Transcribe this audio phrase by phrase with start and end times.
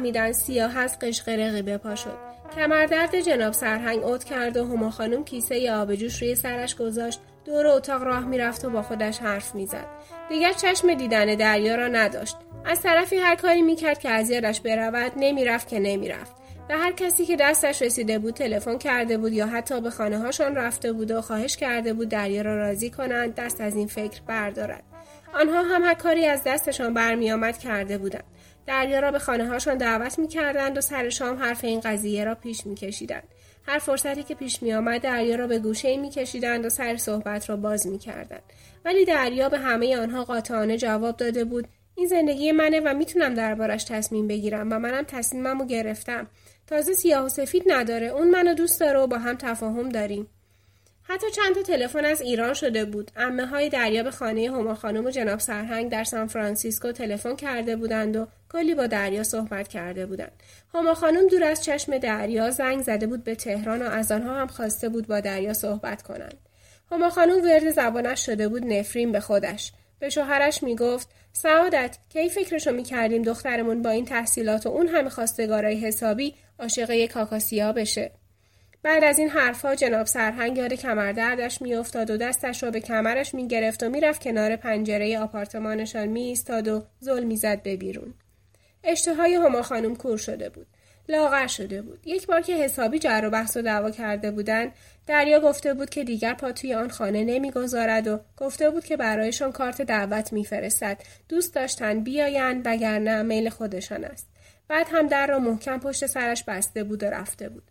[0.00, 2.18] فهمیدن سیاه از قشقرقی بپا شد.
[2.56, 7.20] کمردرد جناب سرهنگ اوت کرد و هما خانم کیسه آب جوش روی سرش گذاشت.
[7.44, 9.86] دور اتاق راه می‌رفت و با خودش حرف می‌زد.
[10.28, 12.36] دیگر چشم دیدن دریا را نداشت.
[12.64, 16.32] از طرفی هر کاری می‌کرد که از یادش برود نمی‌رفت که نمی‌رفت.
[16.68, 20.54] به هر کسی که دستش رسیده بود تلفن کرده بود یا حتی به خانه هاشان
[20.54, 24.82] رفته بود و خواهش کرده بود دریا را راضی کنند دست از این فکر بردارد.
[25.34, 28.24] آنها هم هر کاری از دستشان برمیآمد کرده بودند.
[28.70, 32.34] دریا را به خانه هاشان دعوت می کردند و سر شام حرف این قضیه را
[32.34, 33.28] پیش می کشیدند.
[33.66, 37.50] هر فرصتی که پیش می آمد دریا را به گوشه می کشیدند و سر صحبت
[37.50, 38.42] را باز می کردند.
[38.84, 43.84] ولی دریا به همه آنها قاطعانه جواب داده بود این زندگی منه و می‌تونم دربارش
[43.84, 46.26] تصمیم بگیرم و منم تصمیممو گرفتم.
[46.66, 50.26] تازه سیاه و سفید نداره اون منو دوست داره و با هم تفاهم داریم.
[51.12, 53.10] حتی چند تا تلفن از ایران شده بود.
[53.16, 57.76] امه های دریا به خانه هما خانم و جناب سرهنگ در سان فرانسیسکو تلفن کرده
[57.76, 60.32] بودند و کلی با دریا صحبت کرده بودند.
[60.74, 64.46] هما خانم دور از چشم دریا زنگ زده بود به تهران و از آنها هم
[64.46, 66.38] خواسته بود با دریا صحبت کنند.
[66.92, 69.72] هما خانم ورد زبانش شده بود نفرین به خودش.
[69.98, 75.76] به شوهرش می‌گفت سعادت کی فکرشو می‌کردیم دخترمون با این تحصیلات و اون همه خواستگارای
[75.76, 78.19] حسابی عاشق کاکاسیا بشه
[78.82, 83.82] بعد از این حرفها جناب سرهنگ یاد کمردردش میافتاد و دستش را به کمرش می‌گرفت
[83.82, 88.14] و می‌رفت کنار پنجره آپارتمانشان میایستاد و زل می‌زد به بیرون.
[88.84, 90.66] اشتهای هما خانم کور شده بود.
[91.08, 92.06] لاغر شده بود.
[92.06, 94.72] یک بار که حسابی جر و بحث و دعوا کرده بودند
[95.06, 99.52] دریا گفته بود که دیگر پا توی آن خانه نمی‌گذارد و گفته بود که برایشان
[99.52, 101.02] کارت دعوت میفرستد.
[101.28, 104.26] دوست داشتن بیایند وگرنه میل خودشان است.
[104.68, 107.69] بعد هم در را محکم پشت سرش بسته بود و رفته بود.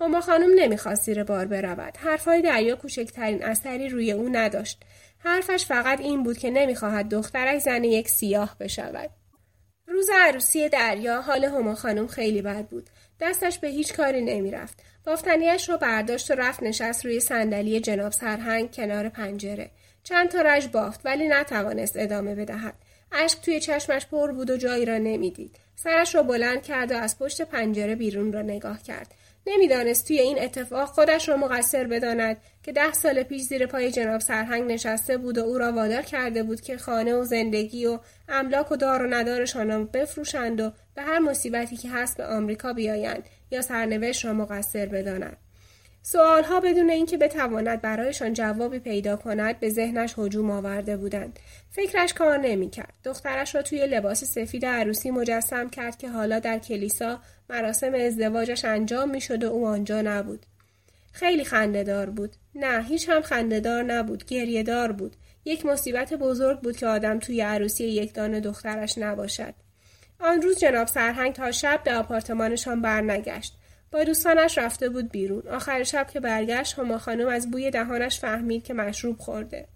[0.00, 1.96] هما خانم نمی‌خواست زیر بار برود.
[1.96, 4.82] حرفهای دریا کوچکترین اثری روی او نداشت.
[5.18, 9.10] حرفش فقط این بود که نمی‌خواهد دخترش زن یک سیاه بشود.
[9.86, 12.90] روز عروسی دریا حال هما خانم خیلی بد بود.
[13.20, 14.82] دستش به هیچ کاری نمی‌رفت.
[15.06, 19.70] بافتنیش را برداشت و رفت نشست روی صندلی جناب سرهنگ کنار پنجره.
[20.02, 22.74] چند تا رش بافت ولی نتوانست ادامه بدهد.
[23.12, 25.56] اشک توی چشمش پر بود و جایی را نمی‌دید.
[25.76, 29.14] سرش را بلند کرد و از پشت پنجره بیرون را نگاه کرد.
[29.46, 34.20] نمی‌دانست توی این اتفاق خودش را مقصر بداند که ده سال پیش زیر پای جناب
[34.20, 38.72] سرهنگ نشسته بود و او را وادار کرده بود که خانه و زندگی و املاک
[38.72, 43.22] و دار و ندارشان را بفروشند و به هر مصیبتی که هست به آمریکا بیایند
[43.50, 45.36] یا سرنوشت را مقصر بداند
[46.06, 51.38] سوالها بدون اینکه بتواند برایشان جوابی پیدا کند به ذهنش هجوم آورده بودند.
[51.70, 52.94] فکرش کار نمی‌کرد.
[53.04, 57.20] دخترش را توی لباس سفید عروسی مجسم کرد که حالا در کلیسا
[57.50, 60.46] مراسم ازدواجش انجام می‌شد و او آنجا نبود.
[61.12, 62.36] خیلی خندهدار بود.
[62.54, 64.24] نه هیچ هم خندهدار نبود.
[64.24, 65.16] گریهدار بود.
[65.44, 69.54] یک مصیبت بزرگ بود که آدم توی عروسی یک دانه دخترش نباشد.
[70.20, 73.58] آن روز جناب سرهنگ تا شب به آپارتمانشان برنگشت.
[73.94, 78.64] با دوستانش رفته بود بیرون آخر شب که برگشت هما خانم از بوی دهانش فهمید
[78.64, 79.68] که مشروب خورده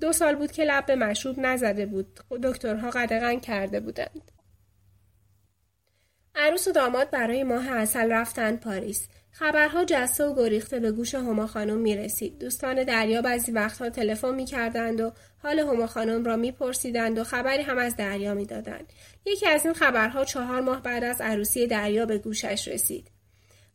[0.00, 4.30] دو سال بود که لب به مشروب نزده بود دکترها قدغن کرده بودند
[6.34, 9.08] عروس و داماد برای ماه اصل رفتند پاریس.
[9.30, 12.38] خبرها جسته و گریخته به گوش هما خانم می رسید.
[12.38, 15.12] دوستان دریا بعضی وقتها تلفن می کردند و
[15.42, 18.92] حال هما خانم را می پرسیدند و خبری هم از دریا می دادند.
[19.26, 23.13] یکی از این خبرها چهار ماه بعد از عروسی دریا به گوشش رسید.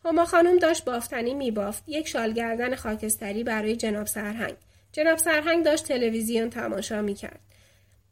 [0.05, 1.83] هما خانم داشت بافتنی می بافت.
[1.87, 4.55] یک شالگردن خاکستری برای جناب سرهنگ.
[4.91, 7.39] جناب سرهنگ داشت تلویزیون تماشا می کرد.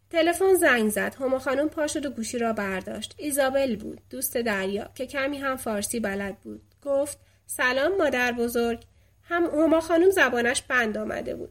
[0.09, 1.15] تلفن زنگ زد.
[1.19, 3.15] هما خانم پا شد و گوشی را برداشت.
[3.17, 4.01] ایزابل بود.
[4.09, 6.61] دوست دریا که کمی هم فارسی بلد بود.
[6.83, 8.83] گفت سلام مادر بزرگ.
[9.23, 11.49] هم هما خانم زبانش بند آمده بود.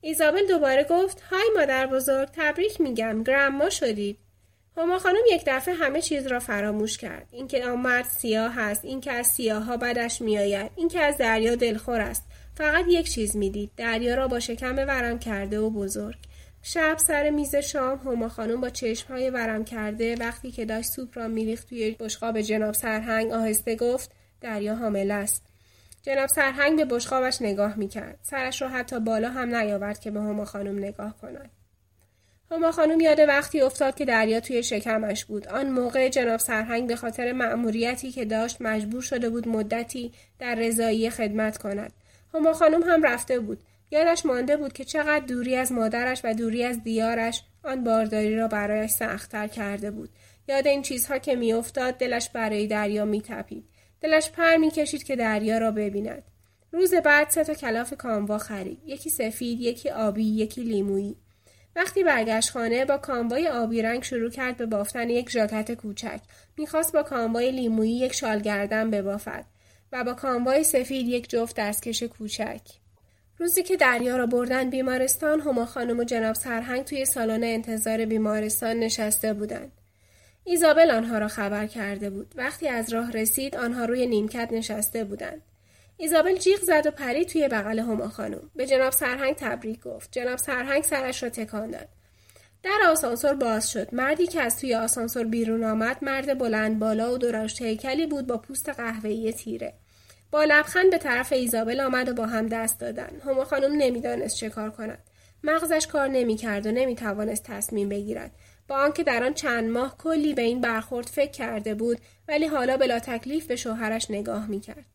[0.00, 4.18] ایزابل دوباره گفت های مادر بزرگ تبریک میگم گرما شدید.
[4.76, 7.26] هما خانم یک دفعه همه چیز را فراموش کرد.
[7.30, 12.00] اینکه آن مرد سیاه است، اینکه از سیاه ها بدش میآید، اینکه از دریا دلخور
[12.00, 12.22] است.
[12.54, 13.70] فقط یک چیز می‌دید.
[13.76, 16.16] دریا را با شکم ورم کرده و بزرگ.
[16.62, 18.70] شب سر میز شام هما خانم با
[19.08, 24.10] های ورم کرده وقتی که داشت سوپ را میریخت توی بشقاب جناب سرهنگ آهسته گفت
[24.40, 25.42] دریا حامل است
[26.02, 30.44] جناب سرهنگ به بشقابش نگاه می‌کرد سرش را حتی بالا هم نیاورد که به هما
[30.44, 31.50] خانم نگاه کند
[32.52, 35.48] هما خانم یاد وقتی افتاد که دریا توی شکمش بود.
[35.48, 41.10] آن موقع جناب سرهنگ به خاطر مأموریتی که داشت مجبور شده بود مدتی در رضایی
[41.10, 41.92] خدمت کند.
[42.34, 43.58] هما خانم هم رفته بود.
[43.90, 48.48] یادش مانده بود که چقدر دوری از مادرش و دوری از دیارش آن بارداری را
[48.48, 50.10] برایش سختتر کرده بود.
[50.48, 53.64] یاد این چیزها که میافتاد دلش برای دریا میتپید.
[54.00, 56.22] دلش پر می‌کشید که دریا را ببیند.
[56.72, 58.78] روز بعد سه تا کلاف کاموا خرید.
[58.86, 61.16] یکی سفید یکی آبی یکی لیمویی.
[61.76, 66.20] وقتی برگشت خانه با کاموای آبی رنگ شروع کرد به بافتن یک ژاکت کوچک.
[66.56, 69.44] می‌خواست با کاموای لیمویی یک شال گردن ببافد
[69.92, 72.60] و با کاموای سفید یک جفت دستکش کوچک.
[73.38, 78.76] روزی که دریا را بردن بیمارستان هما خانم و جناب سرهنگ توی سالن انتظار بیمارستان
[78.76, 79.72] نشسته بودند.
[80.44, 82.34] ایزابل آنها را خبر کرده بود.
[82.36, 85.42] وقتی از راه رسید آنها روی نیمکت نشسته بودند.
[86.02, 88.50] ایزابل جیغ زد و پرید توی بغل هما خانم.
[88.56, 90.12] به جناب سرهنگ تبریک گفت.
[90.12, 91.88] جناب سرهنگ سرش را تکان داد.
[92.62, 93.94] در آسانسور باز شد.
[93.94, 98.38] مردی که از توی آسانسور بیرون آمد مرد بلند بالا و درشت هیکلی بود با
[98.38, 99.74] پوست قهوه‌ای تیره.
[100.30, 103.20] با لبخند به طرف ایزابل آمد و با هم دست دادن.
[103.24, 104.98] هما خانم نمی‌دانست چه کار کند.
[105.44, 108.30] مغزش کار نمی‌کرد و نمی‌توانست تصمیم بگیرد.
[108.68, 112.76] با آنکه در آن چند ماه کلی به این برخورد فکر کرده بود ولی حالا
[112.76, 114.91] بلا تکلیف به شوهرش نگاه می‌کرد.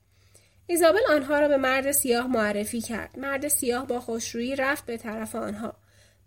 [0.68, 5.36] ایزابل آنها را به مرد سیاه معرفی کرد مرد سیاه با خوشرویی رفت به طرف
[5.36, 5.74] آنها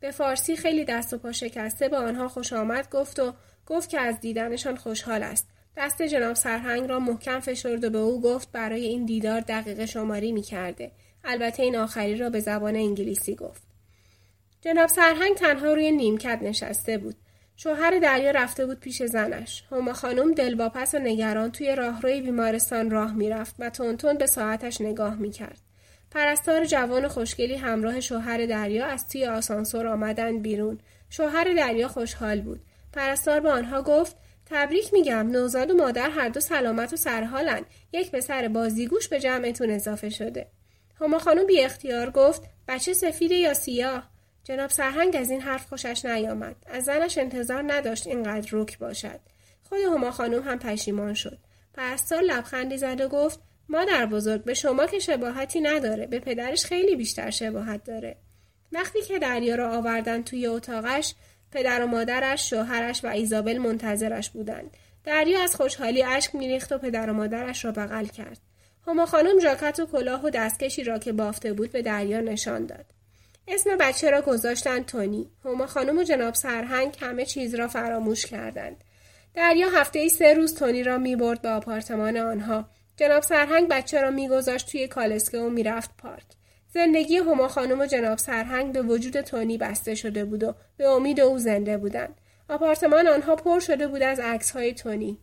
[0.00, 3.34] به فارسی خیلی دست و پا شکسته به آنها خوش آمد گفت و
[3.66, 8.20] گفت که از دیدنشان خوشحال است دست جناب سرهنگ را محکم فشرد و به او
[8.20, 10.92] گفت برای این دیدار دقیقه شماری می کرده.
[11.24, 13.62] البته این آخری را به زبان انگلیسی گفت.
[14.60, 17.16] جناب سرهنگ تنها روی نیمکت نشسته بود.
[17.62, 19.64] شوهر دریا رفته بود پیش زنش.
[19.70, 25.14] هما خانم دلواپس و نگران توی راهروی بیمارستان راه می‌رفت و تونتون به ساعتش نگاه
[25.14, 25.60] می‌کرد.
[26.10, 30.78] پرستار جوان خوشگلی همراه شوهر دریا از توی آسانسور آمدن بیرون.
[31.10, 32.60] شوهر دریا خوشحال بود.
[32.92, 34.16] پرستار به آنها گفت
[34.46, 37.60] تبریک میگم نوزاد و مادر هر دو سلامت و سرحالن
[37.92, 40.46] یک پسر بازیگوش به جمعتون اضافه شده
[41.00, 44.09] هما خانم بی اختیار گفت بچه سفید یا سیاه
[44.44, 49.20] جناب سرهنگ از این حرف خوشش نیامد از زنش انتظار نداشت اینقدر رک باشد
[49.62, 51.38] خود هما خانم هم پشیمان شد
[51.74, 56.96] پرستار لبخندی زد و گفت مادر بزرگ به شما که شباهتی نداره به پدرش خیلی
[56.96, 58.16] بیشتر شباهت داره
[58.72, 61.14] وقتی که دریا را آوردن توی اتاقش
[61.52, 64.76] پدر و مادرش، شوهرش و ایزابل منتظرش بودند.
[65.04, 68.38] دریا از خوشحالی اشک میریخت و پدر و مادرش را بغل کرد.
[68.86, 72.84] هما خانم ژاکت و کلاه و دستکشی را که بافته بود به دریا نشان داد.
[73.50, 75.30] اسم بچه را گذاشتند تونی.
[75.44, 78.84] هما خانم و جناب سرهنگ همه چیز را فراموش کردند.
[79.34, 82.68] دریا هفته ای سه روز تونی را می برد به آپارتمان آنها.
[82.96, 86.26] جناب سرهنگ بچه را میگذاشت توی کالسکه و می‌رفت پارک.
[86.74, 91.20] زندگی هما خانم و جناب سرهنگ به وجود تونی بسته شده بود و به امید
[91.20, 92.20] او زنده بودند.
[92.48, 95.18] آپارتمان آنها پر شده بود از عکس های تونی.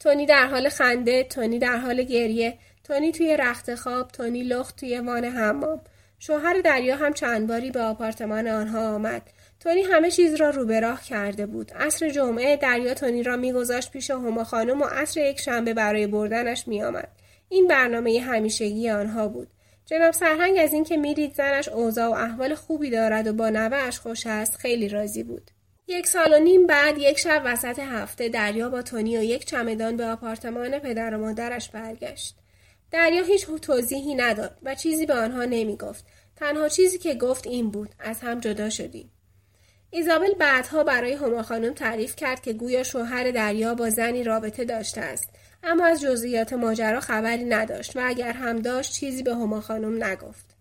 [0.00, 4.98] تونی در حال خنده، تونی در حال گریه، تونی توی رخت خواب، تونی لخت توی
[4.98, 5.80] وان حمام.
[6.18, 9.22] شوهر دریا هم چند باری به آپارتمان آنها آمد.
[9.60, 11.72] تونی همه چیز را رو به راه کرده بود.
[11.72, 16.68] عصر جمعه دریا تونی را میگذاشت پیش هما خانم و عصر یک شنبه برای بردنش
[16.68, 17.08] میآمد.
[17.48, 19.48] این برنامه همیشگی آنها بود.
[19.86, 24.26] جناب سرهنگ از اینکه می‌دید زنش اوضاع و احوال خوبی دارد و با نوهاش خوش
[24.26, 25.50] است خیلی راضی بود
[25.88, 29.96] یک سال و نیم بعد یک شب وسط هفته دریا با تونی و یک چمدان
[29.96, 32.36] به آپارتمان پدر و مادرش برگشت
[32.90, 36.04] دریا هیچ توضیحی نداد و چیزی به آنها نمی گفت.
[36.36, 39.12] تنها چیزی که گفت این بود از هم جدا شدیم.
[39.90, 45.00] ایزابل بعدها برای هما خانم تعریف کرد که گویا شوهر دریا با زنی رابطه داشته
[45.00, 45.30] است.
[45.62, 50.56] اما از جزئیات ماجرا خبری نداشت و اگر هم داشت چیزی به هما خانم نگفت.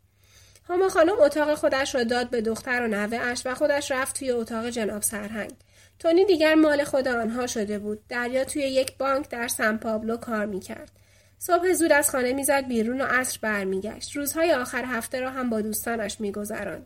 [0.70, 4.32] هما خانم اتاق خودش را داد به دختر و نوه اش و خودش رفت توی
[4.32, 5.51] اتاق جناب سرهنگ.
[6.00, 8.08] تونی دیگر مال خود آنها شده بود.
[8.10, 10.91] دریا توی یک بانک در سان پابلو کار می‌کرد.
[11.39, 14.15] صبح زود از خانه می‌زد بیرون و عصر برمیگشت.
[14.15, 16.86] روزهای آخر هفته را هم با دوستانش میگذراند.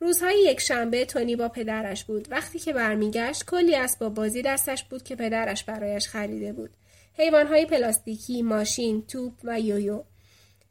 [0.00, 2.28] روزهای یک شنبه تونی با پدرش بود.
[2.30, 6.70] وقتی که برمیگشت کلی اسباب بازی دستش بود که پدرش برایش خریده بود.
[7.18, 10.02] حیوانهای پلاستیکی ماشین توپ و یویو.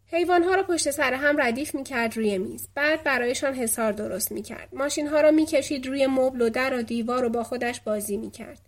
[0.08, 2.68] حیوانها را پشت سر هم ردیف می‌کرد روی میز.
[2.76, 4.70] بعد برایشان حسار درست می‌کرد.
[4.74, 8.60] ماشینها را می‌کشید روی مبل و در و دیوار و با خودش بازی می‌کرد.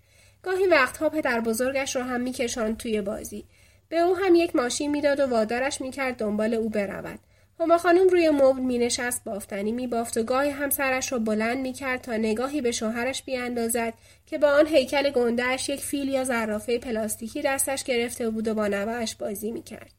[0.43, 3.45] گاهی وقتها پدر بزرگش را هم میکشاند توی بازی.
[3.89, 7.19] به او هم یک ماشین می‌داد و وادارش می‌کرد دنبال او برود
[7.59, 11.57] هما خانم روی مبل می نشست بافتنی می بافت و گاهی هم سرش را بلند
[11.57, 13.93] می کرد تا نگاهی به شوهرش بیاندازد
[14.25, 18.67] که با آن هیکل گندهش یک فیل یا زرافه پلاستیکی دستش گرفته بود و با
[18.67, 19.91] نوهش بازی می کرد.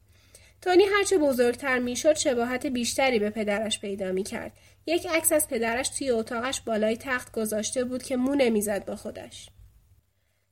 [0.63, 4.53] تونی هرچه بزرگتر می‌شد شباهت بیشتری به پدرش پیدا می کرد.
[4.87, 9.49] یک عکس از پدرش توی اتاقش بالای تخت گذاشته بود که مو نمی‌زد با خودش.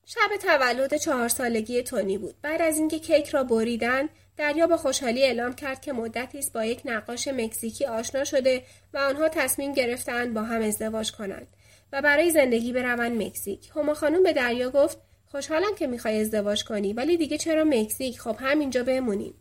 [0.08, 2.34] شب تولد چهار سالگی تونی بود.
[2.42, 6.64] بعد از اینکه کیک را بریدن، دریا با خوشحالی اعلام کرد که مدتی است با
[6.64, 8.62] یک نقاش مکزیکی آشنا شده
[8.94, 11.46] و آنها تصمیم گرفتند با هم ازدواج کنند
[11.92, 13.70] و برای زندگی بروند مکزیک.
[13.76, 14.98] هما خانم به دریا گفت
[15.30, 19.34] خوشحالم که می‌خوای ازدواج کنی ولی دیگه چرا مکزیک خب همینجا بمونیم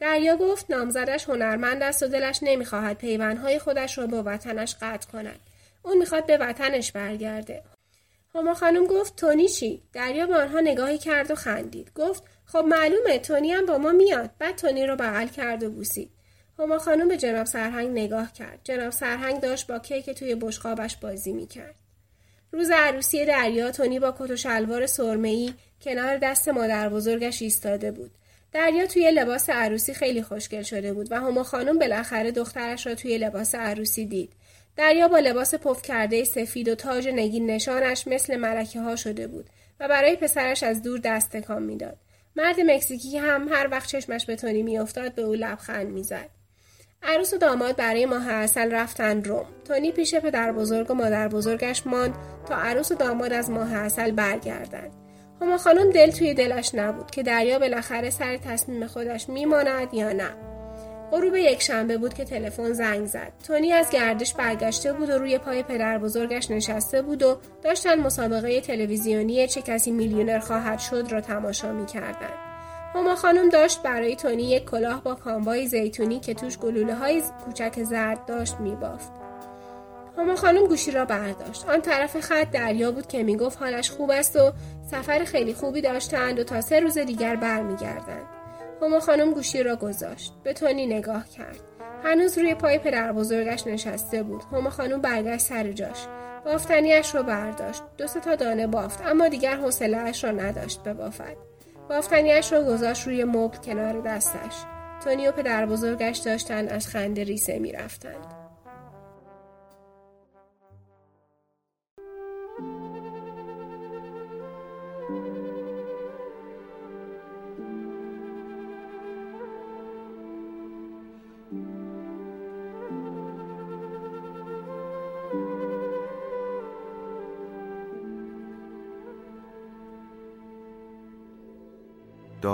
[0.00, 5.40] دریا گفت نامزدش هنرمند است و دلش نمی‌خواهد پیوندهای خودش را با وطنش قطع کند
[5.82, 7.62] اون می‌خواد به وطنش برگرده
[8.34, 11.92] هما خانم گفت تونی چی؟ دریا به آنها نگاهی کرد و خندید.
[11.94, 14.30] گفت خب معلومه تونی هم با ما میاد.
[14.38, 16.10] بعد تونی رو بغل کرد و بوسید.
[16.58, 18.60] هما خانم به جناب سرهنگ نگاه کرد.
[18.64, 21.74] جناب سرهنگ داشت با کیک توی بشقابش بازی می‌کرد.
[22.52, 28.10] روز عروسی دریا تونی با کت و شلوار سرمه‌ای کنار دست مادر بزرگش ایستاده بود.
[28.52, 33.18] دریا توی لباس عروسی خیلی خوشگل شده بود و هما خانم بالاخره دخترش را توی
[33.18, 34.32] لباس عروسی دید.
[34.76, 39.50] دریا با لباس پف کرده سفید و تاج نگین نشانش مثل ملکه ها شده بود
[39.80, 41.96] و برای پسرش از دور دست تکان می‌داد.
[42.36, 46.28] مرد مکزیکی هم هر وقت چشمش به تونی میافتاد به او لبخند می‌زد.
[47.02, 49.46] عروس و داماد برای ماه اصل رفتن روم.
[49.64, 52.14] تونی پیش پدر بزرگ و مادر بزرگش ماند
[52.48, 54.92] تا عروس و داماد از ماه اصل برگردند.
[55.40, 60.49] هما خانم دل توی دلش نبود که دریا بالاخره سر تصمیم خودش میماند یا نه.
[61.12, 63.32] غروب یک شنبه بود که تلفن زنگ زد.
[63.46, 68.60] تونی از گردش برگشته بود و روی پای پدر بزرگش نشسته بود و داشتن مسابقه
[68.60, 72.50] تلویزیونی چه کسی میلیونر خواهد شد را تماشا می‌کردند.
[72.94, 77.82] هما خانم داشت برای تونی یک کلاه با کامبای زیتونی که توش گلوله های کوچک
[77.82, 79.12] زرد داشت میبافت.
[80.18, 81.68] هما خانم گوشی را برداشت.
[81.68, 84.52] آن طرف خط دریا بود که می‌گفت حالش خوب است و
[84.90, 88.39] سفر خیلی خوبی داشتند و تا سه روز دیگر برمیگردند.
[88.82, 90.32] هما خانم گوشی را گذاشت.
[90.44, 91.60] به تونی نگاه کرد.
[92.04, 94.42] هنوز روی پای پدر بزرگش نشسته بود.
[94.52, 96.06] هما خانم برگشت سر جاش.
[96.44, 97.82] بافتنیش را برداشت.
[97.98, 101.36] دو تا دانه بافت اما دیگر حوصلهاش را نداشت ببافد.
[101.88, 104.54] بافتنیش را گذاشت روی مبل کنار دستش.
[105.04, 108.49] تونی و پدر بزرگش داشتن از خنده ریسه می‌رفتند.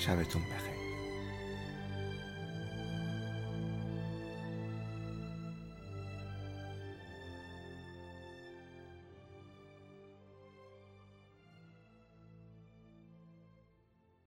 [0.00, 0.79] شبتون بخیر.